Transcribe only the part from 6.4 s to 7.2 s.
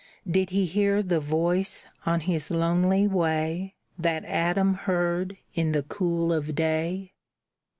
day?